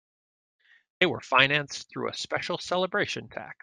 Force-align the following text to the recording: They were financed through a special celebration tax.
They 0.99 1.05
were 1.05 1.21
financed 1.21 1.89
through 1.91 2.09
a 2.09 2.15
special 2.17 2.57
celebration 2.57 3.29
tax. 3.29 3.55